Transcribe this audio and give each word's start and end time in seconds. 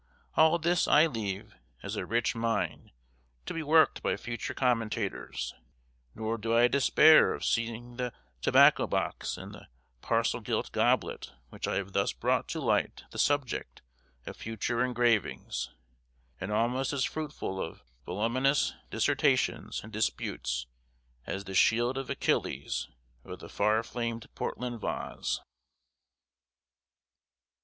All 0.35 0.57
this 0.57 0.87
I 0.87 1.05
leave, 1.05 1.53
as 1.83 1.95
a 1.95 2.07
rich 2.07 2.33
mine, 2.33 2.91
to 3.45 3.53
be 3.53 3.61
worked 3.61 4.01
by 4.01 4.17
future 4.17 4.55
commentators, 4.55 5.53
nor 6.15 6.39
do 6.39 6.57
I 6.57 6.67
despair 6.67 7.35
of 7.35 7.45
seeing 7.45 7.97
the 7.97 8.11
tobacco 8.41 8.87
box, 8.87 9.37
and 9.37 9.53
the 9.53 9.67
"parcel 10.01 10.39
gilt 10.39 10.71
goblet" 10.71 11.33
which 11.51 11.67
I 11.67 11.75
have 11.75 11.93
thus 11.93 12.13
brought 12.13 12.47
to 12.47 12.59
light 12.59 13.03
the 13.11 13.19
subject 13.19 13.83
of 14.25 14.37
future 14.37 14.83
engravings, 14.83 15.69
and 16.39 16.51
almost 16.51 16.93
as 16.93 17.05
fruitful 17.05 17.61
of 17.61 17.83
voluminous 18.03 18.73
dissertations 18.89 19.81
and 19.83 19.93
disputes 19.93 20.65
as 21.27 21.43
the 21.43 21.53
shield 21.53 21.95
of 21.99 22.09
Achilles 22.09 22.89
or 23.23 23.35
the 23.35 23.49
far 23.49 23.83
famed 23.83 24.33
Portland 24.33 24.79
Vase. 24.81 25.41